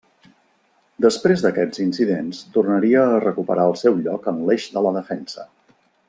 Després 1.05 1.43
d'aquests 1.45 1.81
incidents 1.83 2.39
tornaria 2.57 3.03
a 3.09 3.21
recuperar 3.27 3.67
el 3.73 3.77
seu 3.85 3.99
lloc 4.07 4.25
en 4.35 4.41
l'eix 4.51 4.65
de 4.79 4.83
la 4.89 4.95
defensa. 5.01 5.47